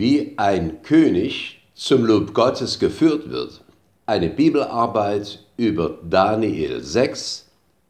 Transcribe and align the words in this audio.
wie 0.00 0.32
ein 0.38 0.80
König 0.82 1.60
zum 1.74 2.06
Lob 2.06 2.32
Gottes 2.32 2.78
geführt 2.78 3.28
wird. 3.28 3.60
Eine 4.06 4.30
Bibelarbeit 4.30 5.44
über 5.58 5.98
Daniel 6.08 6.82
6. 6.82 7.46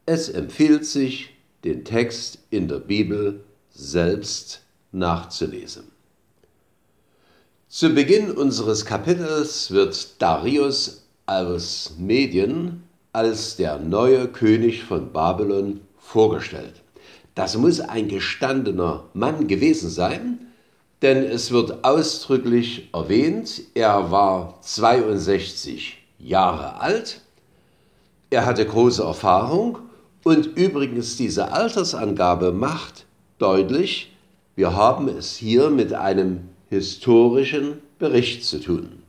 Es 0.07 0.29
empfiehlt 0.29 0.85
sich, 0.85 1.31
den 1.63 1.85
Text 1.85 2.39
in 2.51 2.67
der 2.67 2.81
Bibel 2.81 3.45
selbst 3.71 4.63
nachzulesen. 4.91 5.85
Zu 7.69 7.91
Beginn 7.91 8.33
unseres 8.33 8.85
Kapitels 8.85 9.71
wird 9.71 10.21
Darius 10.21 11.05
aus 11.27 11.95
Medien 11.97 12.83
als 13.13 13.55
der 13.55 13.79
neue 13.79 14.27
König 14.27 14.83
von 14.83 15.13
Babylon 15.13 15.81
vorgestellt. 15.97 16.83
Das 17.37 17.57
muss 17.57 17.79
ein 17.79 18.09
gestandener 18.09 19.05
Mann 19.15 19.47
gewesen 19.47 19.91
sein, 19.91 20.40
denn 21.03 21.25
es 21.25 21.51
wird 21.51 21.85
ausdrücklich 21.85 22.89
erwähnt, 22.93 23.63
er 23.75 24.11
war 24.11 24.59
62 24.61 25.99
Jahre 26.19 26.81
alt, 26.81 27.23
er 28.29 28.45
hatte 28.45 28.67
große 28.67 29.03
Erfahrung 29.03 29.79
und 30.25 30.47
übrigens 30.57 31.17
diese 31.17 31.53
Altersangabe 31.53 32.53
macht 32.53 33.07
deutlich, 33.39 34.13
wir 34.55 34.75
haben 34.77 35.09
es 35.09 35.37
hier 35.37 35.71
mit 35.71 35.95
einem 35.95 36.49
historischen 36.69 37.81
Bericht 37.99 38.45
zu 38.45 38.61
tun. 38.61 39.03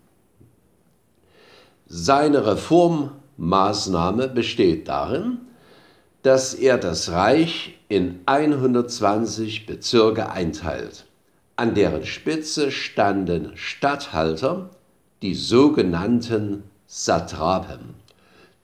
Seine 1.87 2.45
Reformmaßnahme 2.45 4.29
besteht 4.29 4.87
darin, 4.87 5.39
dass 6.23 6.53
er 6.53 6.77
das 6.77 7.11
Reich 7.11 7.77
in 7.89 8.21
120 8.25 9.65
Bezirke 9.65 10.29
einteilt. 10.29 11.05
An 11.61 11.75
deren 11.75 12.07
Spitze 12.07 12.71
standen 12.71 13.51
Statthalter, 13.53 14.71
die 15.21 15.35
sogenannten 15.35 16.63
Satrapen. 16.87 17.93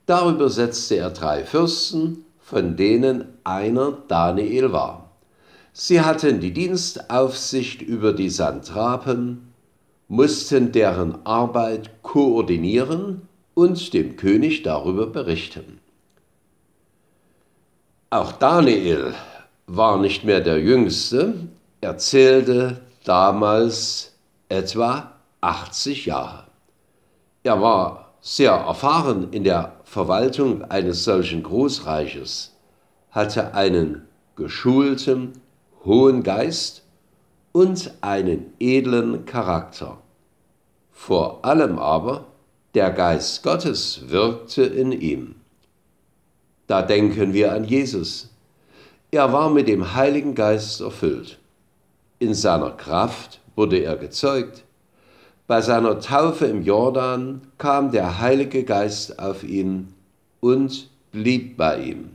Darüber 0.08 0.49
setzte 0.49 0.95
er 0.95 1.11
drei 1.11 1.44
Fürsten, 1.44 2.25
von 2.39 2.75
denen 2.75 3.25
einer 3.44 3.99
Daniel 4.07 4.72
war. 4.72 5.11
Sie 5.73 6.02
hatten 6.02 6.39
die 6.39 6.53
Dienstaufsicht 6.53 7.83
über 7.83 8.13
die 8.13 8.31
Satrapen, 8.31 9.53
mussten 10.07 10.72
deren 10.72 11.23
Arbeit 11.23 12.02
koordinieren 12.02 13.27
und 13.53 13.94
dem 13.94 14.16
König 14.16 14.63
darüber 14.63 15.05
berichten. 15.05 15.79
Auch 18.09 18.31
Daniel 18.31 19.13
war 19.67 20.00
nicht 20.00 20.23
mehr 20.23 20.41
der 20.41 20.59
Jüngste, 20.59 21.35
er 21.79 22.00
zählte 22.00 22.86
damals 23.08 24.11
etwa 24.50 25.13
80 25.39 26.08
Jahre. 26.08 26.44
Er 27.44 27.61
war 27.61 28.13
sehr 28.19 28.52
erfahren 28.52 29.31
in 29.31 29.45
der 29.45 29.77
Verwaltung 29.86 30.63
eines 30.63 31.05
solchen 31.05 31.41
Großreiches, 31.44 32.53
hatte 33.11 33.53
einen 33.53 34.08
geschulten, 34.35 35.33
hohen 35.85 36.23
Geist 36.23 36.83
und 37.53 37.94
einen 38.02 38.53
edlen 38.59 39.25
Charakter. 39.25 40.00
Vor 40.91 41.45
allem 41.45 41.80
aber 41.80 42.25
der 42.73 42.91
Geist 42.91 43.41
Gottes 43.41 44.09
wirkte 44.09 44.63
in 44.63 44.91
ihm. 44.91 45.35
Da 46.67 46.81
denken 46.81 47.31
wir 47.31 47.53
an 47.53 47.63
Jesus. 47.63 48.30
Er 49.11 49.31
war 49.31 49.50
mit 49.50 49.69
dem 49.69 49.94
Heiligen 49.94 50.35
Geist 50.35 50.81
erfüllt. 50.81 51.39
In 52.19 52.33
seiner 52.33 52.71
Kraft 52.71 53.39
wurde 53.55 53.77
er 53.77 53.95
gezeugt. 53.95 54.63
Bei 55.45 55.61
seiner 55.61 55.99
Taufe 55.99 56.45
im 56.45 56.63
Jordan 56.63 57.41
kam 57.57 57.91
der 57.91 58.19
Heilige 58.19 58.63
Geist 58.63 59.19
auf 59.19 59.44
ihn 59.44 59.94
und 60.39 60.89
blieb 61.11 61.57
bei 61.57 61.79
ihm. 61.79 62.09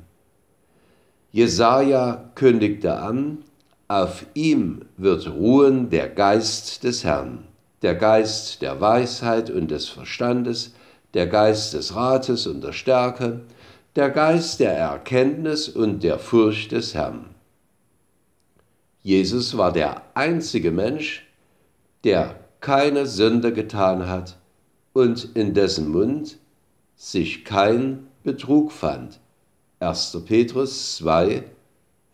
Jesaja 1.31 2.31
kündigte 2.35 2.99
an, 2.99 3.39
auf 3.89 4.27
ihm 4.35 4.83
wird 4.97 5.31
ruhen 5.31 5.89
der 5.89 6.09
Geist 6.09 6.85
des 6.85 7.05
Herrn, 7.05 7.45
der 7.83 7.95
Geist 7.95 8.61
der 8.61 8.81
Weisheit 8.81 9.51
und 9.51 9.71
des 9.71 9.89
Verstandes, 9.89 10.75
der 11.15 11.27
Geist 11.27 11.75
des 11.75 11.95
Rates 11.95 12.47
und 12.47 12.63
der 12.63 12.73
Stärke, 12.73 13.41
der 13.97 14.11
Geist 14.11 14.61
der 14.61 14.77
Erkenntnis 14.77 15.69
und 15.69 16.03
der 16.03 16.19
Furcht 16.19 16.73
des 16.73 16.95
Herrn. 16.95 17.32
Jesus 19.03 19.57
war 19.57 19.73
der 19.73 20.03
einzige 20.15 20.71
Mensch, 20.71 21.27
der 22.05 22.37
keine 22.61 23.07
Sünde 23.07 23.53
getan 23.53 24.09
hat 24.09 24.39
und 24.93 25.37
in 25.37 25.55
dessen 25.55 25.91
Mund 25.91 26.39
sich 26.95 27.45
kein 27.45 28.07
Betrug 28.23 28.71
fand. 28.71 29.19
1. 29.81 30.23
Petrus 30.25 30.97
2, 30.97 31.43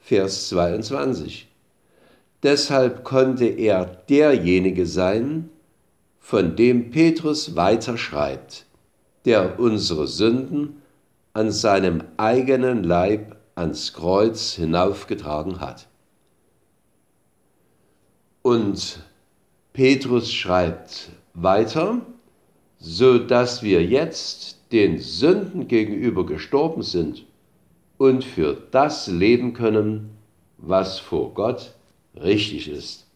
Vers 0.00 0.48
22. 0.48 1.48
Deshalb 2.43 3.04
konnte 3.04 3.44
er 3.44 3.84
derjenige 4.09 4.87
sein, 4.87 5.50
von 6.19 6.56
dem 6.56 6.91
Petrus 6.91 7.56
weiter 7.56 7.98
schreibt, 7.98 8.65
der 9.27 9.59
unsere 9.59 10.06
Sünden 10.06 10.81
an 11.34 11.50
seinem 11.50 12.03
eigenen 12.16 12.82
Leib 12.84 13.37
ans 13.54 13.93
Kreuz 13.93 14.53
hinaufgetragen 14.53 15.60
hat. 15.60 15.88
Und 18.59 18.99
Petrus 19.73 20.33
schreibt 20.33 21.11
weiter, 21.33 22.01
so 22.81 23.19
dass 23.19 23.63
wir 23.63 23.85
jetzt 23.85 24.73
den 24.73 24.99
Sünden 24.99 25.69
gegenüber 25.69 26.27
gestorben 26.27 26.83
sind 26.83 27.25
und 27.99 28.25
für 28.25 28.61
das 28.73 29.07
leben 29.07 29.53
können, 29.55 30.11
was 30.57 30.99
vor 30.99 31.35
Gott 31.35 31.73
richtig 32.21 32.69
ist. 32.69 33.07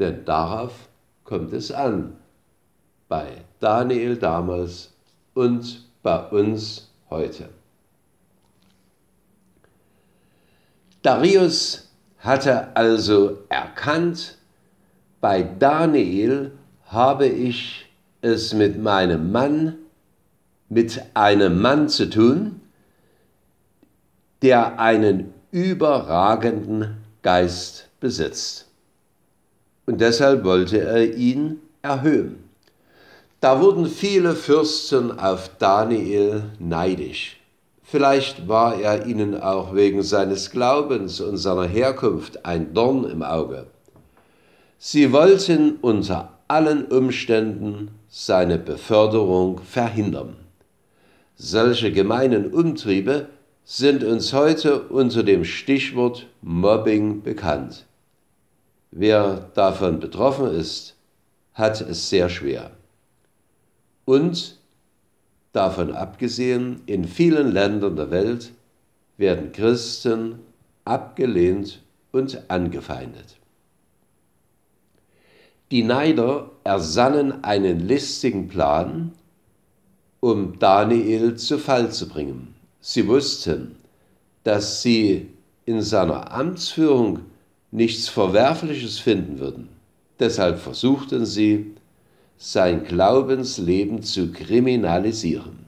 Denn 0.00 0.24
darauf 0.24 0.88
kommt 1.22 1.52
es 1.52 1.70
an, 1.70 2.16
bei 3.08 3.28
Daniel 3.60 4.16
damals 4.16 4.92
und 5.34 5.88
bei 6.02 6.18
uns 6.30 6.90
heute. 7.08 7.50
Darius 11.02 11.83
hatte 12.24 12.74
also 12.74 13.38
erkannt, 13.50 14.38
bei 15.20 15.42
Daniel 15.42 16.52
habe 16.86 17.26
ich 17.26 17.86
es 18.22 18.54
mit 18.54 18.82
meinem 18.82 19.30
Mann, 19.30 19.76
mit 20.70 21.02
einem 21.12 21.60
Mann 21.60 21.88
zu 21.88 22.08
tun, 22.08 22.62
der 24.40 24.80
einen 24.80 25.34
überragenden 25.50 26.96
Geist 27.22 27.88
besitzt. 28.00 28.68
Und 29.86 30.00
deshalb 30.00 30.44
wollte 30.44 30.80
er 30.80 31.14
ihn 31.14 31.60
erhöhen. 31.82 32.42
Da 33.40 33.60
wurden 33.60 33.86
viele 33.86 34.34
Fürsten 34.34 35.18
auf 35.18 35.50
Daniel 35.58 36.44
neidisch. 36.58 37.38
Vielleicht 37.94 38.48
war 38.48 38.80
er 38.80 39.06
ihnen 39.06 39.40
auch 39.40 39.72
wegen 39.72 40.02
seines 40.02 40.50
Glaubens 40.50 41.20
und 41.20 41.36
seiner 41.36 41.68
Herkunft 41.68 42.44
ein 42.44 42.74
Dorn 42.74 43.04
im 43.04 43.22
Auge. 43.22 43.68
Sie 44.78 45.12
wollten 45.12 45.76
unter 45.76 46.40
allen 46.48 46.86
Umständen 46.86 47.92
seine 48.08 48.58
Beförderung 48.58 49.60
verhindern. 49.60 50.34
Solche 51.36 51.92
gemeinen 51.92 52.52
Umtriebe 52.52 53.28
sind 53.62 54.02
uns 54.02 54.32
heute 54.32 54.80
unter 54.88 55.22
dem 55.22 55.44
Stichwort 55.44 56.26
Mobbing 56.42 57.22
bekannt. 57.22 57.86
Wer 58.90 59.52
davon 59.54 60.00
betroffen 60.00 60.52
ist, 60.52 60.96
hat 61.52 61.80
es 61.80 62.10
sehr 62.10 62.28
schwer. 62.28 62.72
Und 64.04 64.58
davon 65.54 65.94
abgesehen, 65.94 66.82
in 66.86 67.04
vielen 67.04 67.52
Ländern 67.52 67.96
der 67.96 68.10
Welt 68.10 68.52
werden 69.16 69.52
Christen 69.52 70.40
abgelehnt 70.84 71.80
und 72.12 72.50
angefeindet. 72.50 73.36
Die 75.70 75.82
Neider 75.82 76.50
ersannen 76.64 77.42
einen 77.42 77.80
listigen 77.80 78.48
Plan, 78.48 79.12
um 80.20 80.58
Daniel 80.58 81.36
zu 81.36 81.58
Fall 81.58 81.90
zu 81.90 82.08
bringen. 82.08 82.54
Sie 82.80 83.06
wussten, 83.06 83.76
dass 84.42 84.82
sie 84.82 85.30
in 85.66 85.80
seiner 85.80 86.32
Amtsführung 86.32 87.20
nichts 87.70 88.08
Verwerfliches 88.08 88.98
finden 88.98 89.38
würden. 89.38 89.68
Deshalb 90.18 90.58
versuchten 90.58 91.26
sie, 91.26 91.74
sein 92.46 92.84
Glaubensleben 92.84 94.02
zu 94.02 94.30
kriminalisieren. 94.30 95.64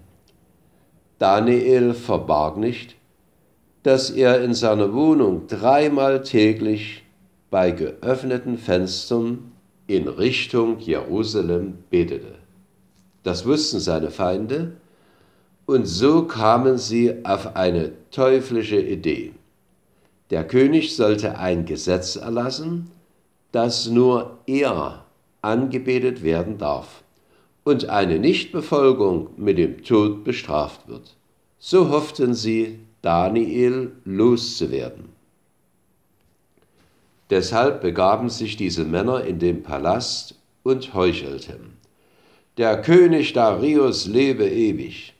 Daniel 1.18 1.94
verbarg 1.94 2.58
nicht, 2.58 2.96
dass 3.82 4.10
er 4.10 4.44
in 4.44 4.52
seiner 4.52 4.92
Wohnung 4.92 5.46
dreimal 5.46 6.20
täglich 6.20 7.02
bei 7.50 7.70
geöffneten 7.70 8.58
Fenstern 8.58 9.52
in 9.86 10.06
Richtung 10.06 10.78
Jerusalem 10.78 11.78
betete. 11.88 12.34
Das 13.22 13.46
wussten 13.46 13.80
seine 13.80 14.10
Feinde, 14.10 14.72
und 15.64 15.86
so 15.86 16.24
kamen 16.24 16.76
sie 16.76 17.24
auf 17.24 17.56
eine 17.56 17.92
teuflische 18.10 18.82
Idee. 18.82 19.32
Der 20.28 20.46
König 20.46 20.94
sollte 20.94 21.38
ein 21.38 21.64
Gesetz 21.64 22.16
erlassen, 22.16 22.90
dass 23.50 23.88
nur 23.88 24.40
er 24.46 25.05
angebetet 25.46 26.22
werden 26.22 26.58
darf 26.58 27.04
und 27.64 27.88
eine 27.88 28.18
Nichtbefolgung 28.18 29.30
mit 29.36 29.58
dem 29.58 29.82
Tod 29.82 30.24
bestraft 30.24 30.88
wird. 30.88 31.16
So 31.58 31.88
hofften 31.90 32.34
sie, 32.34 32.80
Daniel 33.02 33.92
loszuwerden. 34.04 35.06
Deshalb 37.30 37.80
begaben 37.80 38.28
sich 38.28 38.56
diese 38.56 38.84
Männer 38.84 39.24
in 39.24 39.38
den 39.38 39.62
Palast 39.62 40.34
und 40.62 40.94
heuchelten. 40.94 41.76
Der 42.56 42.80
König 42.82 43.32
Darius 43.32 44.06
lebe 44.06 44.48
ewig. 44.48 45.14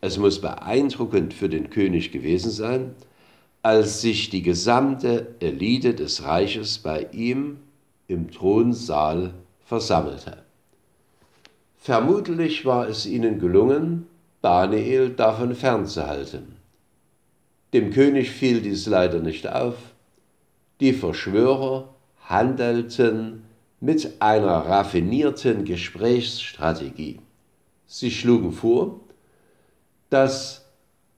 Es 0.00 0.18
muss 0.18 0.40
beeindruckend 0.40 1.34
für 1.34 1.48
den 1.48 1.70
König 1.70 2.12
gewesen 2.12 2.50
sein, 2.50 2.94
als 3.62 4.00
sich 4.00 4.30
die 4.30 4.42
gesamte 4.42 5.34
Elite 5.40 5.94
des 5.94 6.24
Reiches 6.24 6.78
bei 6.78 7.06
ihm 7.12 7.58
im 8.08 8.30
Thronsaal 8.30 9.34
versammelte. 9.70 10.38
Vermutlich 11.76 12.66
war 12.66 12.88
es 12.88 13.06
ihnen 13.06 13.38
gelungen, 13.38 14.08
Daniel 14.42 15.10
davon 15.10 15.54
fernzuhalten. 15.54 16.56
Dem 17.72 17.92
König 17.92 18.32
fiel 18.32 18.62
dies 18.62 18.86
leider 18.86 19.20
nicht 19.20 19.46
auf. 19.48 19.76
Die 20.80 20.92
Verschwörer 20.92 21.88
handelten 22.28 23.44
mit 23.78 24.20
einer 24.20 24.56
raffinierten 24.66 25.64
Gesprächsstrategie. 25.64 27.20
Sie 27.86 28.10
schlugen 28.10 28.50
vor, 28.50 28.98
dass 30.08 30.64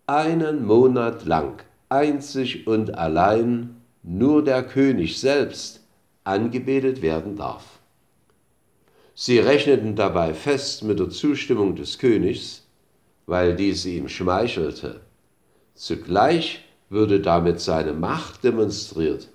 einen 0.07 0.67
Monat 0.67 1.25
lang 1.25 1.63
einzig 1.89 2.67
und 2.67 2.99
allein 2.99 3.77
nur 4.03 4.45
der 4.45 4.63
König 4.63 5.19
selbst 5.19 5.81
angebetet 6.25 7.01
werden 7.01 7.37
darf. 7.37 7.82
Sie 9.15 9.39
rechneten 9.39 9.95
dabei 9.95 10.35
fest 10.35 10.85
mit 10.85 10.99
der 10.99 11.11
Zustimmung 11.11 11.77
des 11.77 11.99
Königs, 11.99 12.63
weil 13.27 13.55
diese 13.55 13.91
ihm 13.91 14.09
schmeichelte. 14.09 15.01
Zugleich 15.75 16.65
würde 16.89 17.21
damit 17.21 17.61
seine 17.61 17.93
Macht 17.93 18.45
demonstriert. 18.45 19.29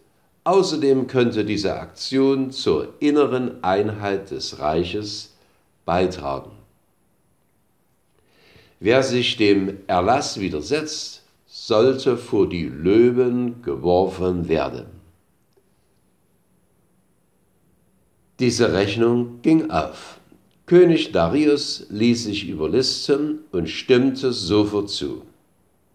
Außerdem 0.43 1.07
könnte 1.07 1.43
diese 1.43 1.75
Aktion 1.79 2.51
zur 2.51 2.93
inneren 2.99 3.63
Einheit 3.63 4.31
des 4.31 4.59
Reiches 4.59 5.35
beitragen. 5.85 6.51
Wer 8.79 9.03
sich 9.03 9.37
dem 9.37 9.79
Erlass 9.87 10.39
widersetzt, 10.39 11.23
sollte 11.47 12.17
vor 12.17 12.47
die 12.47 12.65
Löwen 12.65 13.61
geworfen 13.63 14.47
werden. 14.47 14.96
Diese 18.39 18.71
Rechnung 18.71 19.41
ging 19.41 19.71
auf. 19.71 20.19
König 20.67 21.11
Darius 21.11 21.87
ließ 21.89 22.25
sich 22.25 22.47
überlisten 22.47 23.39
und 23.51 23.67
stimmte 23.67 24.31
sofort 24.31 24.91
zu. 24.91 25.23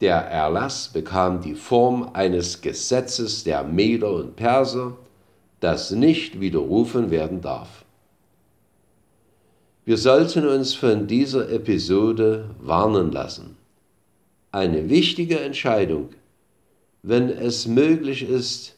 Der 0.00 0.16
Erlass 0.16 0.88
bekam 0.88 1.40
die 1.40 1.54
Form 1.54 2.10
eines 2.14 2.60
Gesetzes 2.60 3.44
der 3.44 3.62
Meder 3.62 4.12
und 4.12 4.34
Perser, 4.34 4.96
das 5.60 5.92
nicht 5.92 6.40
widerrufen 6.40 7.12
werden 7.12 7.40
darf. 7.40 7.84
Wir 9.84 9.96
sollten 9.96 10.44
uns 10.44 10.74
von 10.74 11.06
dieser 11.06 11.48
Episode 11.48 12.50
warnen 12.60 13.12
lassen. 13.12 13.56
Eine 14.50 14.88
wichtige 14.88 15.38
Entscheidung, 15.38 16.08
wenn 17.04 17.28
es 17.28 17.68
möglich 17.68 18.28
ist, 18.28 18.74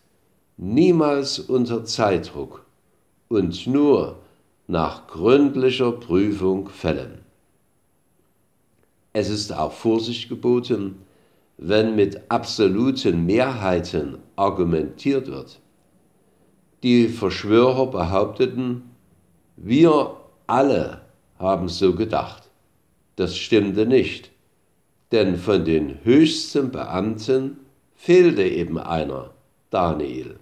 niemals 0.59 1.39
unter 1.39 1.87
Zeitdruck 1.87 2.64
und 3.29 3.67
nur 3.67 4.19
nach 4.67 5.07
gründlicher 5.07 5.93
Prüfung 5.93 6.69
fällen. 6.69 7.19
Es 9.13 9.29
ist 9.29 9.53
auch 9.53 9.73
Vorsicht 9.73 10.29
geboten, 10.29 10.97
wenn 11.57 11.95
mit 11.95 12.21
absoluten 12.31 13.27
Mehrheiten 13.27 14.19
argumentiert 14.37 15.29
wird. 15.29 15.61
Die 16.83 17.09
Verschwörer 17.09 17.87
behaupteten, 17.87 18.83
wir 19.57 20.17
alle 20.47 21.03
haben 21.39 21.69
so 21.69 21.95
gedacht. 21.95 22.51
Das 23.17 23.37
stimmte 23.37 23.87
nicht, 23.87 24.31
denn 25.13 25.37
von 25.37 25.65
den 25.65 26.05
höchsten 26.05 26.73
Beamten 26.73 27.59
fehlte 27.95 28.43
eben 28.43 28.79
einer, 28.79 29.31
Daniel. 29.71 30.37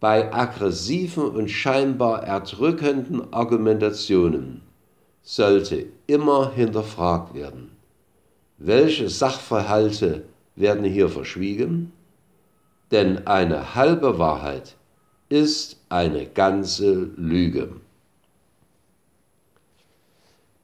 Bei 0.00 0.32
aggressiven 0.32 1.24
und 1.24 1.50
scheinbar 1.50 2.24
erdrückenden 2.24 3.32
Argumentationen 3.34 4.62
sollte 5.22 5.86
immer 6.06 6.52
hinterfragt 6.52 7.34
werden. 7.34 7.72
Welche 8.56 9.10
Sachverhalte 9.10 10.24
werden 10.56 10.84
hier 10.84 11.10
verschwiegen? 11.10 11.92
Denn 12.90 13.26
eine 13.26 13.74
halbe 13.74 14.18
Wahrheit 14.18 14.74
ist 15.28 15.76
eine 15.90 16.26
ganze 16.26 17.10
Lüge. 17.16 17.70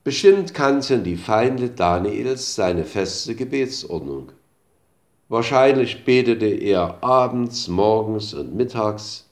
Bestimmt 0.02 0.54
kannten 0.54 1.04
die 1.04 1.16
Feinde 1.16 1.68
Daniels 1.68 2.54
seine 2.54 2.84
feste 2.84 3.34
Gebetsordnung. 3.34 4.32
Wahrscheinlich 5.28 6.04
betete 6.04 6.46
er 6.46 7.02
abends, 7.02 7.68
morgens 7.68 8.32
und 8.32 8.54
mittags. 8.54 9.25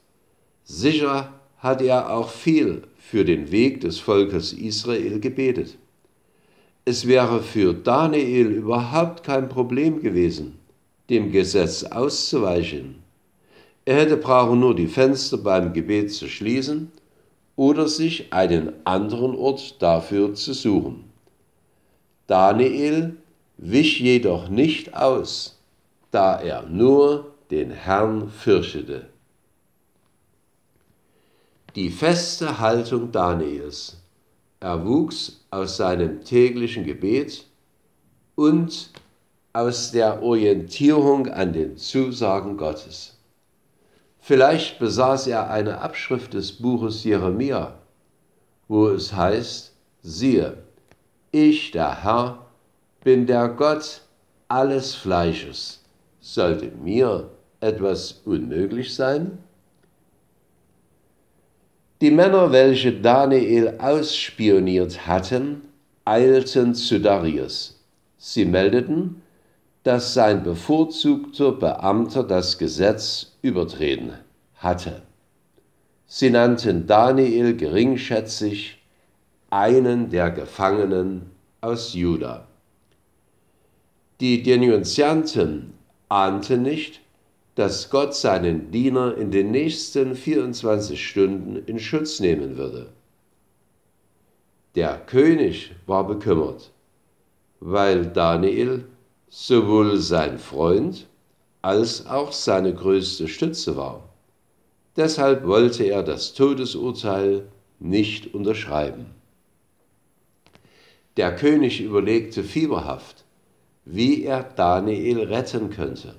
Sicher 0.64 1.32
hat 1.58 1.82
er 1.82 2.10
auch 2.10 2.30
viel 2.30 2.84
für 2.96 3.24
den 3.26 3.50
Weg 3.50 3.82
des 3.82 3.98
Volkes 3.98 4.54
Israel 4.54 5.20
gebetet. 5.20 5.76
Es 6.86 7.06
wäre 7.06 7.42
für 7.42 7.74
Daniel 7.74 8.46
überhaupt 8.46 9.24
kein 9.24 9.50
Problem 9.50 10.00
gewesen, 10.00 10.58
dem 11.10 11.32
Gesetz 11.32 11.84
auszuweichen. 11.84 13.02
Er 13.84 13.96
hätte 13.96 14.16
brauchen 14.16 14.60
nur 14.60 14.74
die 14.74 14.86
Fenster 14.86 15.36
beim 15.36 15.74
Gebet 15.74 16.10
zu 16.12 16.28
schließen 16.28 16.90
oder 17.56 17.86
sich 17.86 18.32
einen 18.32 18.72
anderen 18.84 19.34
Ort 19.34 19.82
dafür 19.82 20.32
zu 20.32 20.54
suchen. 20.54 21.04
Daniel 22.26 23.16
wich 23.58 24.00
jedoch 24.00 24.48
nicht 24.48 24.96
aus, 24.96 25.60
da 26.10 26.40
er 26.40 26.62
nur 26.66 27.34
den 27.50 27.70
Herrn 27.70 28.30
fürchtete. 28.30 29.13
Die 31.74 31.90
feste 31.90 32.60
Haltung 32.60 33.10
Daniels 33.10 33.96
erwuchs 34.60 35.44
aus 35.50 35.76
seinem 35.76 36.22
täglichen 36.22 36.84
Gebet 36.84 37.46
und 38.36 38.90
aus 39.52 39.90
der 39.90 40.22
Orientierung 40.22 41.26
an 41.26 41.52
den 41.52 41.76
Zusagen 41.76 42.56
Gottes. 42.56 43.16
Vielleicht 44.20 44.78
besaß 44.78 45.26
er 45.26 45.50
eine 45.50 45.80
Abschrift 45.80 46.34
des 46.34 46.52
Buches 46.52 47.02
Jeremia, 47.02 47.74
wo 48.68 48.86
es 48.90 49.12
heißt, 49.12 49.72
siehe, 50.00 50.58
ich, 51.32 51.72
der 51.72 52.04
Herr, 52.04 52.46
bin 53.02 53.26
der 53.26 53.48
Gott 53.48 54.02
alles 54.46 54.94
Fleisches. 54.94 55.82
Sollte 56.20 56.70
mir 56.70 57.30
etwas 57.58 58.22
unmöglich 58.24 58.94
sein? 58.94 59.38
Die 62.04 62.10
Männer, 62.10 62.52
welche 62.52 62.92
Daniel 62.92 63.76
ausspioniert 63.78 65.06
hatten, 65.06 65.62
eilten 66.04 66.74
zu 66.74 67.00
Darius. 67.00 67.82
Sie 68.18 68.44
meldeten, 68.44 69.22
dass 69.84 70.12
sein 70.12 70.42
bevorzugter 70.42 71.52
Beamter 71.52 72.22
das 72.22 72.58
Gesetz 72.58 73.32
übertreten 73.40 74.12
hatte. 74.56 75.00
Sie 76.06 76.28
nannten 76.28 76.86
Daniel 76.86 77.56
geringschätzig 77.56 78.82
einen 79.48 80.10
der 80.10 80.30
Gefangenen 80.30 81.30
aus 81.62 81.94
Juda. 81.94 82.46
Die 84.20 84.42
Denunzianten 84.42 85.72
ahnten 86.10 86.60
nicht, 86.64 87.00
dass 87.54 87.90
Gott 87.90 88.14
seinen 88.14 88.70
Diener 88.70 89.16
in 89.16 89.30
den 89.30 89.50
nächsten 89.50 90.16
24 90.16 91.06
Stunden 91.06 91.56
in 91.66 91.78
Schutz 91.78 92.20
nehmen 92.20 92.56
würde. 92.56 92.92
Der 94.74 94.98
König 94.98 95.72
war 95.86 96.06
bekümmert, 96.06 96.72
weil 97.60 98.06
Daniel 98.06 98.84
sowohl 99.28 99.98
sein 99.98 100.38
Freund 100.38 101.06
als 101.62 102.06
auch 102.06 102.32
seine 102.32 102.74
größte 102.74 103.28
Stütze 103.28 103.76
war. 103.76 104.08
Deshalb 104.96 105.46
wollte 105.46 105.84
er 105.84 106.02
das 106.02 106.34
Todesurteil 106.34 107.46
nicht 107.78 108.34
unterschreiben. 108.34 109.06
Der 111.16 111.34
König 111.36 111.80
überlegte 111.80 112.42
fieberhaft, 112.42 113.24
wie 113.84 114.24
er 114.24 114.42
Daniel 114.42 115.20
retten 115.22 115.70
könnte. 115.70 116.16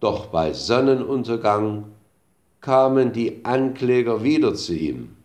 Doch 0.00 0.26
bei 0.26 0.52
Sonnenuntergang 0.54 1.84
kamen 2.60 3.12
die 3.12 3.44
Ankläger 3.44 4.22
wieder 4.22 4.54
zu 4.54 4.74
ihm 4.74 5.16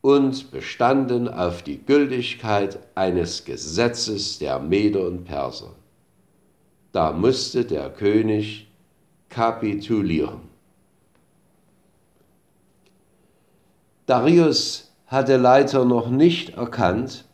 und 0.00 0.50
bestanden 0.50 1.28
auf 1.28 1.62
die 1.62 1.84
Gültigkeit 1.84 2.78
eines 2.94 3.44
Gesetzes 3.44 4.38
der 4.38 4.58
Meder 4.58 5.06
und 5.06 5.24
Perser. 5.24 5.74
Da 6.92 7.12
musste 7.12 7.64
der 7.64 7.90
König 7.90 8.68
kapitulieren. 9.28 10.40
Darius 14.06 14.90
hatte 15.06 15.36
leider 15.36 15.84
noch 15.84 16.08
nicht 16.08 16.56
erkannt, 16.56 17.26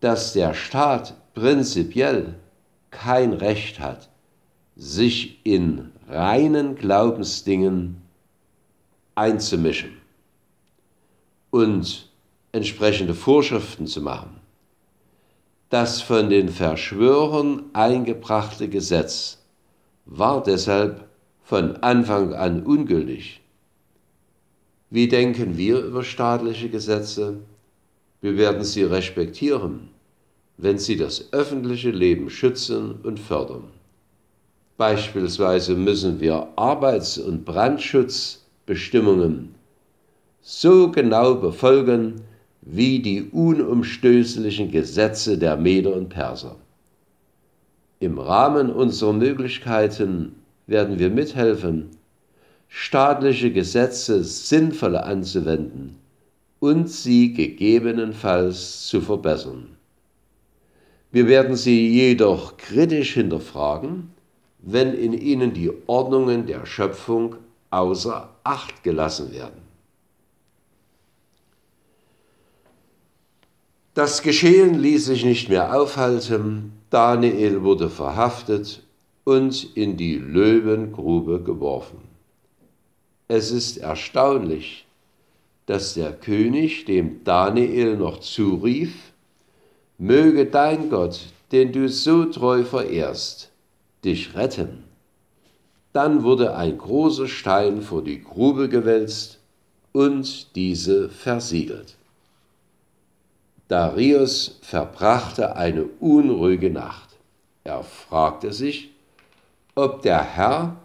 dass 0.00 0.32
der 0.32 0.54
Staat 0.54 1.14
prinzipiell 1.34 2.34
kein 2.90 3.32
Recht 3.32 3.80
hat, 3.80 4.07
sich 4.78 5.44
in 5.44 5.90
reinen 6.08 6.76
Glaubensdingen 6.76 8.00
einzumischen 9.16 9.96
und 11.50 12.08
entsprechende 12.52 13.14
Vorschriften 13.14 13.88
zu 13.88 14.00
machen. 14.00 14.36
Das 15.68 16.00
von 16.00 16.30
den 16.30 16.48
Verschwörern 16.48 17.64
eingebrachte 17.72 18.68
Gesetz 18.68 19.38
war 20.06 20.42
deshalb 20.44 21.08
von 21.42 21.76
Anfang 21.78 22.32
an 22.32 22.62
ungültig. 22.62 23.40
Wie 24.90 25.08
denken 25.08 25.58
wir 25.58 25.80
über 25.80 26.04
staatliche 26.04 26.70
Gesetze? 26.70 27.40
Wir 28.20 28.38
werden 28.38 28.62
sie 28.62 28.84
respektieren, 28.84 29.88
wenn 30.56 30.78
sie 30.78 30.96
das 30.96 31.32
öffentliche 31.32 31.90
Leben 31.90 32.30
schützen 32.30 33.00
und 33.02 33.18
fördern. 33.18 33.77
Beispielsweise 34.78 35.74
müssen 35.74 36.20
wir 36.20 36.48
Arbeits- 36.54 37.18
und 37.18 37.44
Brandschutzbestimmungen 37.44 39.56
so 40.40 40.92
genau 40.92 41.34
befolgen 41.34 42.20
wie 42.62 43.00
die 43.00 43.24
unumstößlichen 43.24 44.70
Gesetze 44.70 45.36
der 45.36 45.56
Meder 45.56 45.96
und 45.96 46.10
Perser. 46.10 46.54
Im 47.98 48.20
Rahmen 48.20 48.70
unserer 48.70 49.14
Möglichkeiten 49.14 50.36
werden 50.68 51.00
wir 51.00 51.10
mithelfen, 51.10 51.88
staatliche 52.68 53.52
Gesetze 53.52 54.22
sinnvoll 54.22 54.96
anzuwenden 54.96 55.96
und 56.60 56.88
sie 56.88 57.32
gegebenenfalls 57.32 58.86
zu 58.86 59.00
verbessern. 59.00 59.70
Wir 61.10 61.26
werden 61.26 61.56
sie 61.56 61.88
jedoch 61.88 62.58
kritisch 62.58 63.14
hinterfragen, 63.14 64.10
wenn 64.70 64.92
in 64.92 65.14
ihnen 65.14 65.54
die 65.54 65.72
Ordnungen 65.86 66.46
der 66.46 66.66
Schöpfung 66.66 67.36
außer 67.70 68.28
Acht 68.44 68.82
gelassen 68.82 69.32
werden. 69.32 69.62
Das 73.94 74.20
Geschehen 74.22 74.78
ließ 74.78 75.06
sich 75.06 75.24
nicht 75.24 75.48
mehr 75.48 75.74
aufhalten, 75.74 76.72
Daniel 76.90 77.62
wurde 77.62 77.88
verhaftet 77.88 78.82
und 79.24 79.74
in 79.74 79.96
die 79.96 80.16
Löwengrube 80.16 81.42
geworfen. 81.42 81.98
Es 83.26 83.50
ist 83.50 83.78
erstaunlich, 83.78 84.86
dass 85.64 85.94
der 85.94 86.12
König 86.12 86.84
dem 86.84 87.24
Daniel 87.24 87.96
noch 87.96 88.20
zurief, 88.20 89.12
möge 89.96 90.44
dein 90.46 90.90
Gott, 90.90 91.20
den 91.52 91.72
du 91.72 91.88
so 91.88 92.26
treu 92.26 92.64
verehrst, 92.64 93.47
dich 94.04 94.34
retten. 94.34 94.84
Dann 95.92 96.22
wurde 96.22 96.54
ein 96.56 96.78
großer 96.78 97.28
Stein 97.28 97.82
vor 97.82 98.02
die 98.02 98.22
Grube 98.22 98.68
gewälzt 98.68 99.38
und 99.92 100.54
diese 100.54 101.08
versiegelt. 101.08 101.96
Darius 103.68 104.58
verbrachte 104.62 105.56
eine 105.56 105.84
unruhige 106.00 106.70
Nacht. 106.70 107.16
Er 107.64 107.82
fragte 107.82 108.52
sich, 108.52 108.90
ob 109.74 110.02
der 110.02 110.22
Herr 110.22 110.76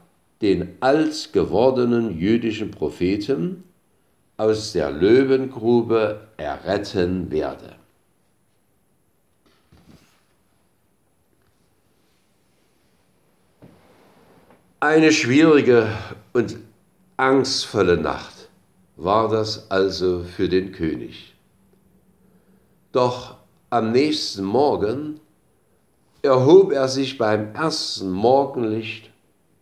den 0.41 0.75
alt 0.81 1.31
gewordenen 1.31 2.19
jüdischen 2.19 2.71
Propheten 2.71 3.63
aus 4.35 4.73
der 4.73 4.91
Löwengrube 4.91 6.27
erretten 6.37 7.31
werde. 7.31 7.75
Eine 14.83 15.13
schwierige 15.13 15.87
und 16.33 16.57
angstvolle 17.15 17.95
Nacht 17.95 18.49
war 18.97 19.29
das 19.29 19.71
also 19.71 20.25
für 20.25 20.49
den 20.49 20.73
König. 20.73 21.33
Doch 22.91 23.37
am 23.69 23.93
nächsten 23.93 24.43
Morgen 24.43 25.21
erhob 26.21 26.73
er 26.73 26.89
sich 26.89 27.17
beim 27.17 27.55
ersten 27.55 28.11
Morgenlicht 28.11 29.09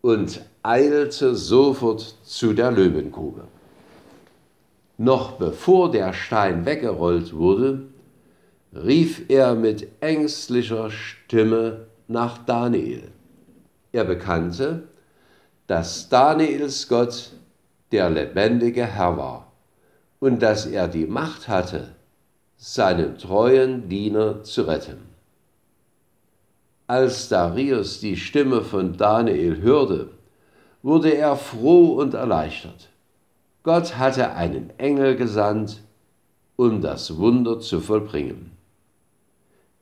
und 0.02 0.42
eilte 0.64 1.36
sofort 1.36 2.16
zu 2.24 2.54
der 2.54 2.72
Löwengrube. 2.72 3.44
Noch 4.98 5.34
bevor 5.34 5.92
der 5.92 6.14
Stein 6.14 6.66
weggerollt 6.66 7.32
wurde, 7.36 7.84
rief 8.74 9.22
er 9.28 9.54
mit 9.54 9.88
ängstlicher 10.00 10.90
Stimme 10.90 11.86
nach 12.08 12.40
Daniel. 12.40 13.12
Er 13.92 14.06
bekannte, 14.06 14.88
dass 15.72 16.10
Daniels 16.10 16.90
Gott 16.90 17.32
der 17.94 18.10
lebendige 18.10 18.86
Herr 18.86 19.16
war 19.16 19.54
und 20.20 20.42
dass 20.42 20.66
er 20.66 20.90
die 20.90 21.06
Macht 21.06 21.48
hatte, 21.48 21.96
seinen 22.58 23.18
treuen 23.18 23.88
Diener 23.88 24.44
zu 24.44 24.64
retten. 24.64 25.00
Als 26.88 27.30
Darius 27.30 28.02
die 28.02 28.18
Stimme 28.18 28.64
von 28.64 28.98
Daniel 28.98 29.62
hörte, 29.62 30.10
wurde 30.84 31.12
er 31.12 31.38
froh 31.38 31.94
und 32.02 32.16
erleichtert. 32.16 32.90
Gott 33.64 33.98
hatte 33.98 34.34
einen 34.34 34.78
Engel 34.78 35.16
gesandt, 35.16 35.84
um 36.58 36.82
das 36.82 37.16
Wunder 37.16 37.62
zu 37.62 37.80
vollbringen. 37.80 38.52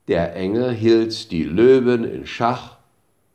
Der 0.06 0.36
Engel 0.36 0.70
hielt 0.70 1.32
die 1.32 1.42
Löwen 1.42 2.04
in 2.04 2.26
Schach 2.26 2.79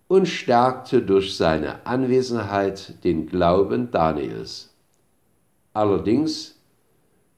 und 0.08 0.28
stärkte 0.28 1.02
durch 1.02 1.36
seine 1.36 1.86
Anwesenheit 1.86 3.04
den 3.04 3.28
Glauben 3.28 3.92
Daniels. 3.92 4.74
Allerdings 5.74 6.56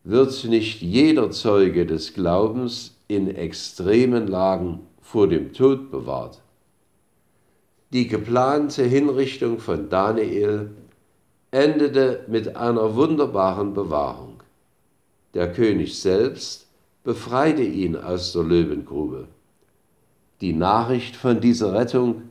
wird 0.04 0.44
nicht 0.46 0.82
jeder 0.82 1.32
Zeuge 1.32 1.86
des 1.86 2.14
Glaubens 2.14 2.96
in 3.08 3.34
extremen 3.34 4.28
Lagen 4.28 4.82
vor 5.02 5.28
dem 5.28 5.54
Tod 5.54 5.92
bewahrt. 5.92 6.42
Die 7.94 8.08
geplante 8.08 8.84
Hinrichtung 8.84 9.60
von 9.60 9.90
Daniel 9.90 10.72
endete 11.52 12.26
mit 12.28 12.56
einer 12.58 12.96
wunderbaren 12.96 13.74
Bewahrung. 13.74 14.44
Der 15.34 15.52
König 15.54 16.00
selbst 16.00 16.68
befreite 17.06 17.64
ihn 17.64 17.96
aus 17.96 18.34
der 18.34 18.44
Löwengrube. 18.44 19.28
Die 20.42 20.52
Nachricht 20.52 21.16
von 21.16 21.40
dieser 21.40 21.74
Rettung 21.74 22.24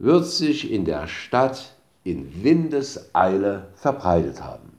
wird 0.00 0.26
sich 0.26 0.72
in 0.72 0.86
der 0.86 1.06
Stadt 1.06 1.74
in 2.04 2.42
Windeseile 2.42 3.68
verbreitet 3.74 4.42
haben. 4.42 4.78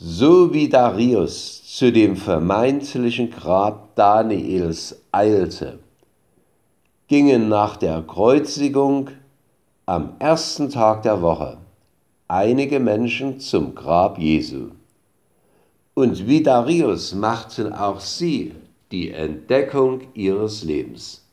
So 0.00 0.54
wie 0.54 0.68
Darius 0.68 1.62
zu 1.76 1.92
dem 1.92 2.16
vermeintlichen 2.16 3.30
Grab 3.30 3.94
Daniels 3.96 4.96
eilte, 5.12 5.78
gingen 7.06 7.48
nach 7.48 7.76
der 7.76 8.02
Kreuzigung 8.02 9.10
am 9.84 10.14
ersten 10.18 10.70
Tag 10.70 11.02
der 11.02 11.20
Woche 11.20 11.58
einige 12.28 12.80
Menschen 12.80 13.40
zum 13.40 13.74
Grab 13.74 14.18
Jesu. 14.18 14.70
Und 15.94 16.26
wie 16.26 16.42
Darius 16.42 17.14
machten 17.14 17.72
auch 17.74 18.00
sie 18.00 18.54
die 18.90 19.10
Entdeckung 19.10 20.02
ihres 20.14 20.64
Lebens. 20.64 21.27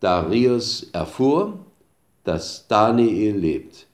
Darius 0.00 0.88
erfuhr, 0.92 1.58
dass 2.24 2.68
Daniel 2.68 3.36
lebt. 3.36 3.86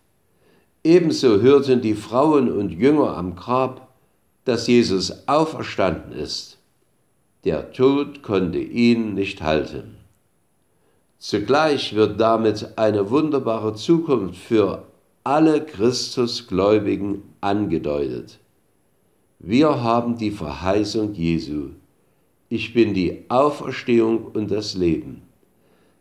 Ebenso 0.82 1.40
hörten 1.40 1.80
die 1.80 1.94
Frauen 1.94 2.52
und 2.52 2.70
Jünger 2.70 3.16
am 3.16 3.36
Grab, 3.36 3.88
dass 4.44 4.66
Jesus 4.66 5.26
auferstanden 5.26 6.12
ist. 6.12 6.58
Der 7.44 7.72
Tod 7.72 8.22
konnte 8.22 8.58
ihn 8.58 9.14
nicht 9.14 9.40
halten. 9.40 9.96
Zugleich 11.18 11.94
wird 11.94 12.20
damit 12.20 12.76
eine 12.76 13.08
wunderbare 13.10 13.74
Zukunft 13.74 14.36
für 14.36 14.84
alle 15.22 15.64
Christusgläubigen 15.64 17.22
angedeutet. 17.40 18.38
Wir 19.38 19.82
haben 19.82 20.18
die 20.18 20.30
Verheißung 20.30 21.14
Jesu. 21.14 21.70
Ich 22.50 22.74
bin 22.74 22.92
die 22.92 23.24
Auferstehung 23.30 24.26
und 24.34 24.50
das 24.50 24.74
Leben. 24.74 25.22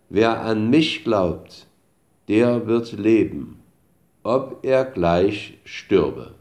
Wer 0.10 0.42
an 0.42 0.70
mich 0.70 1.04
glaubt, 1.04 1.68
der 2.28 2.68
wird 2.68 2.92
leben, 2.94 3.60
ob 4.24 4.60
er 4.64 4.86
gleich 4.86 5.58
stürbe. 5.66 6.36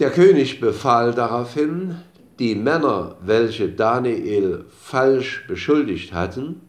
Der 0.00 0.10
König 0.10 0.60
befahl 0.60 1.12
daraufhin, 1.12 1.96
die 2.38 2.54
Männer, 2.54 3.16
welche 3.20 3.68
Daniel 3.68 4.64
falsch 4.70 5.44
beschuldigt 5.48 6.12
hatten, 6.12 6.60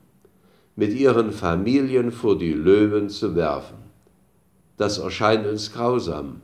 mit 0.76 0.94
ihren 0.94 1.32
Familien 1.32 2.12
vor 2.12 2.38
die 2.38 2.54
Löwen 2.54 3.10
zu 3.10 3.36
werfen. 3.36 3.78
Das 4.78 4.98
erscheint 4.98 5.46
uns 5.46 5.74
grausam, 5.74 6.42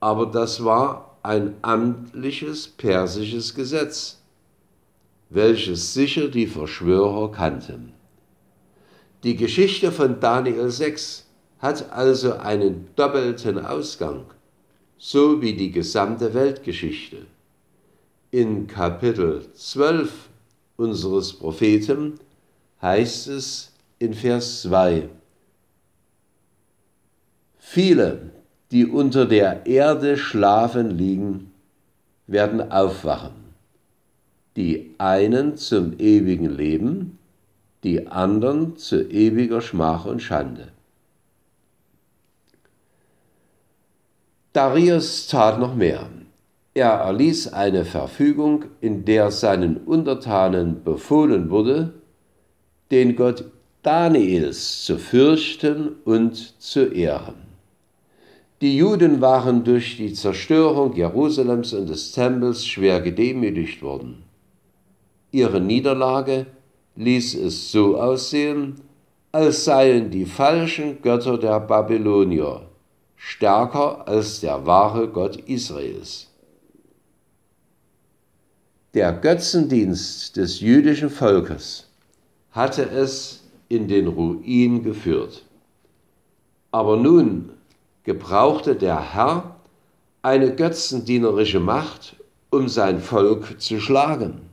aber 0.00 0.26
das 0.26 0.62
war 0.62 1.18
ein 1.22 1.54
amtliches 1.62 2.68
persisches 2.68 3.54
Gesetz, 3.54 4.17
welches 5.30 5.94
sicher 5.94 6.28
die 6.28 6.46
Verschwörer 6.46 7.30
kannten. 7.30 7.92
Die 9.24 9.36
Geschichte 9.36 9.92
von 9.92 10.20
Daniel 10.20 10.70
6 10.70 11.26
hat 11.58 11.90
also 11.90 12.34
einen 12.34 12.88
doppelten 12.94 13.64
Ausgang, 13.64 14.24
so 14.96 15.42
wie 15.42 15.54
die 15.54 15.70
gesamte 15.70 16.32
Weltgeschichte. 16.34 17.26
In 18.30 18.66
Kapitel 18.66 19.52
12 19.54 20.28
unseres 20.76 21.32
Propheten 21.32 22.20
heißt 22.80 23.28
es 23.28 23.72
in 23.98 24.14
Vers 24.14 24.62
2, 24.62 25.08
Viele, 27.58 28.30
die 28.70 28.86
unter 28.86 29.26
der 29.26 29.66
Erde 29.66 30.16
schlafen 30.16 30.96
liegen, 30.96 31.52
werden 32.26 32.72
aufwachen. 32.72 33.47
Die 34.58 34.96
einen 34.98 35.56
zum 35.56 36.00
ewigen 36.00 36.50
Leben, 36.50 37.16
die 37.84 38.08
anderen 38.08 38.76
zu 38.76 39.08
ewiger 39.08 39.60
Schmach 39.60 40.04
und 40.04 40.20
Schande. 40.20 40.72
Darius 44.52 45.28
tat 45.28 45.60
noch 45.60 45.76
mehr. 45.76 46.08
Er 46.74 46.90
erließ 46.90 47.52
eine 47.52 47.84
Verfügung, 47.84 48.64
in 48.80 49.04
der 49.04 49.30
seinen 49.30 49.76
Untertanen 49.76 50.82
befohlen 50.82 51.50
wurde, 51.50 51.94
den 52.90 53.14
Gott 53.14 53.44
Daniels 53.84 54.82
zu 54.84 54.98
fürchten 54.98 55.90
und 56.04 56.60
zu 56.60 56.92
ehren. 56.92 57.36
Die 58.60 58.76
Juden 58.76 59.20
waren 59.20 59.62
durch 59.62 59.98
die 59.98 60.14
Zerstörung 60.14 60.96
Jerusalems 60.96 61.74
und 61.74 61.88
des 61.88 62.10
Tempels 62.10 62.66
schwer 62.66 63.00
gedemütigt 63.00 63.82
worden. 63.82 64.24
Ihre 65.30 65.60
Niederlage 65.60 66.46
ließ 66.96 67.34
es 67.34 67.70
so 67.70 68.00
aussehen, 68.00 68.80
als 69.30 69.64
seien 69.64 70.10
die 70.10 70.26
falschen 70.26 71.02
Götter 71.02 71.38
der 71.38 71.60
Babylonier 71.60 72.62
stärker 73.18 74.06
als 74.08 74.40
der 74.40 74.64
wahre 74.64 75.08
Gott 75.08 75.36
Israels. 75.36 76.28
Der 78.94 79.12
Götzendienst 79.12 80.36
des 80.36 80.60
jüdischen 80.60 81.10
Volkes 81.10 81.86
hatte 82.52 82.88
es 82.88 83.42
in 83.68 83.86
den 83.86 84.06
Ruin 84.06 84.82
geführt. 84.82 85.44
Aber 86.70 86.96
nun 86.96 87.50
gebrauchte 88.04 88.74
der 88.74 89.14
Herr 89.14 89.56
eine 90.22 90.54
götzendienerische 90.54 91.60
Macht, 91.60 92.16
um 92.50 92.68
sein 92.68 93.00
Volk 93.00 93.60
zu 93.60 93.78
schlagen. 93.78 94.47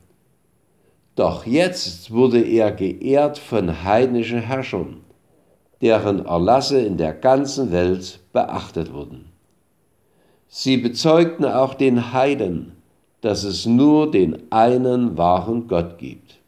Doch 1.16 1.46
jetzt 1.46 2.10
wurde 2.10 2.42
er 2.42 2.70
geehrt 2.72 3.38
von 3.38 3.82
heidnischen 3.84 4.40
Herrschern, 4.40 4.98
deren 5.80 6.26
Erlasse 6.26 6.78
in 6.78 6.98
der 6.98 7.14
ganzen 7.14 7.72
Welt 7.72 8.20
beachtet 8.34 8.92
wurden. 8.92 9.24
Sie 10.46 10.76
bezeugten 10.76 11.46
auch 11.46 11.72
den 11.72 12.12
Heiden, 12.12 12.72
dass 13.22 13.44
es 13.44 13.64
nur 13.64 14.10
den 14.10 14.52
einen 14.52 15.16
wahren 15.16 15.68
Gott 15.68 15.96
gibt. 15.96 16.38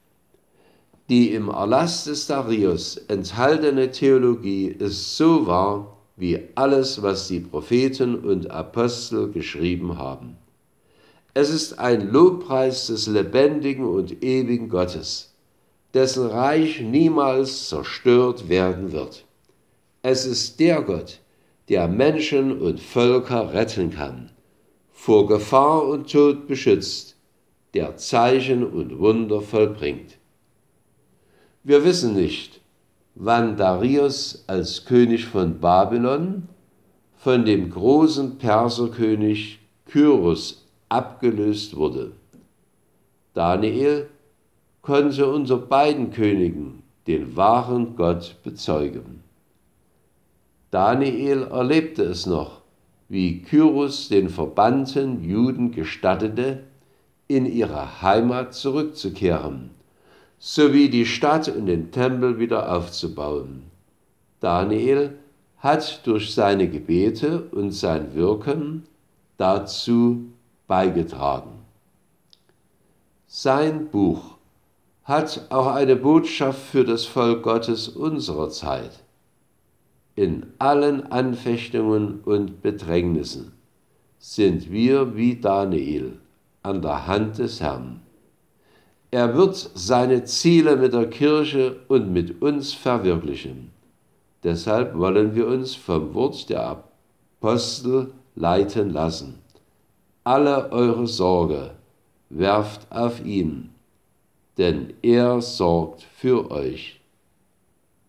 Die 1.09 1.33
im 1.33 1.48
Erlass 1.48 2.04
des 2.04 2.26
Darius 2.26 2.98
enthaltene 3.09 3.90
Theologie 3.90 4.66
ist 4.66 5.16
so 5.16 5.46
wahr 5.46 5.96
wie 6.16 6.40
alles, 6.57 7.02
was 7.02 7.28
die 7.28 7.40
Propheten 7.40 8.16
und 8.16 8.50
Apostel 8.50 9.31
geschrieben 9.33 9.96
haben. 9.96 10.37
Es 11.40 11.51
ist 11.51 11.79
ein 11.79 12.11
Lobpreis 12.11 12.88
des 12.88 13.07
lebendigen 13.07 13.85
und 13.85 14.24
ewigen 14.24 14.68
Gottes, 14.68 15.37
dessen 15.94 16.27
Reich 16.27 16.81
niemals 16.81 17.68
zerstört 17.68 18.48
werden 18.48 18.90
wird. 18.90 19.24
Es 20.03 20.27
ist 20.27 20.59
der 20.59 20.83
Gott, 20.83 21.20
der 21.68 21.87
Menschen 21.87 22.61
und 22.61 22.81
Völker 22.81 23.53
retten 23.53 23.90
kann 23.92 24.33
vor 24.90 25.29
Gefahr 25.29 25.87
und 25.87 26.11
Tod 26.11 26.48
beschützt, 26.48 27.14
der 27.72 27.96
Zeichen 27.96 28.66
und 28.66 28.98
Wunder 28.98 29.40
vollbringt. 29.40 30.18
Wir 31.62 31.85
wissen 31.85 32.16
nicht, 32.16 32.61
wann 33.14 33.57
Darius 33.57 34.42
als 34.48 34.85
König 34.85 35.27
von 35.27 35.61
Babylon 35.61 36.48
von 37.16 37.44
dem 37.44 37.70
großen 37.70 38.38
Perserkönig 38.38 39.61
Kyros 39.87 40.64
abgelöst 40.88 41.77
wurde. 41.77 42.12
Daniel 43.35 44.09
konnte 44.83 45.31
unter 45.31 45.57
beiden 45.57 46.11
Königen 46.11 46.83
den 47.07 47.37
wahren 47.37 47.96
Gott 47.96 48.37
bezeugen. 48.42 49.22
Daniel 50.70 51.44
erlebte 51.44 52.03
es 52.03 52.27
noch, 52.27 52.61
wie 53.09 53.40
Kyros 53.42 54.09
den 54.09 54.29
verbannten 54.29 55.24
Juden 55.24 55.72
gestattete, 55.72 56.64
in 57.27 57.46
ihre 57.46 58.03
Heimat 58.03 58.55
zurückzukehren, 58.55 59.70
sowie 60.38 60.88
die 60.88 61.07
Stadt 61.07 61.48
und 61.48 61.66
den 61.66 61.90
Tempel 61.90 62.38
wieder 62.38 62.74
aufzubauen. 62.74 63.64
Daniel 64.40 65.18
hat 65.59 66.07
durch 66.07 66.35
seine 66.35 66.68
Gebete 66.68 67.42
und 67.51 67.72
sein 67.72 68.14
Wirken 68.14 68.85
dazu 69.37 70.27
beigetragen. 70.68 71.64
Sein 73.26 73.88
Buch 73.88 74.37
hat 75.02 75.46
auch 75.50 75.66
eine 75.66 75.96
Botschaft 75.96 76.61
für 76.61 76.85
das 76.85 77.04
Volk 77.04 77.42
Gottes 77.42 77.88
unserer 77.88 78.50
Zeit 78.50 79.02
in 80.18 80.46
allen 80.59 81.12
Anfechtungen 81.12 82.22
und 82.24 82.61
Bedrängnissen 82.61 83.52
sind 84.18 84.68
wir 84.68 85.14
wie 85.14 85.37
Daniel 85.37 86.18
an 86.64 86.83
der 86.83 87.07
Hand 87.07 87.38
des 87.38 87.61
Herrn. 87.61 88.00
Er 89.12 89.37
wird 89.37 89.54
seine 89.74 90.24
Ziele 90.24 90.76
mit 90.76 90.92
der 90.92 91.09
Kirche 91.09 91.76
und 91.87 92.12
mit 92.12 92.42
uns 92.42 92.74
verwirklichen. 92.74 93.70
Deshalb 94.42 94.98
wollen 94.98 95.37
wir 95.37 95.46
uns 95.46 95.76
vom 95.76 96.12
Wort 96.14 96.50
der 96.50 96.83
Apostel 97.40 98.11
leiten 98.35 98.90
lassen. 98.90 99.38
Alle 100.28 100.70
eure 100.72 101.06
Sorge 101.06 101.70
werft 102.28 102.86
auf 102.92 103.24
ihn, 103.24 103.70
denn 104.58 104.92
er 105.00 105.40
sorgt 105.40 106.02
für 106.02 106.50
euch. 106.50 107.00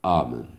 Amen. 0.02 0.59